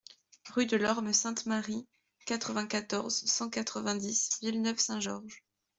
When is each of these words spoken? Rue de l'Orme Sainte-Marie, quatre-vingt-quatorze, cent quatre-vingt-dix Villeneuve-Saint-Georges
Rue 0.55 0.65
de 0.65 0.77
l'Orme 0.77 1.13
Sainte-Marie, 1.13 1.87
quatre-vingt-quatorze, 2.25 3.23
cent 3.25 3.51
quatre-vingt-dix 3.51 4.31
Villeneuve-Saint-Georges 4.41 5.43